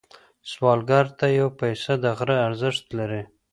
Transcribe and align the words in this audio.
سوالګر 0.51 1.05
ته 1.19 1.25
یو 1.39 1.49
پيسه 1.59 1.93
د 2.03 2.05
غره 2.17 2.37
ارزښت 2.47 2.85
لري 2.97 3.23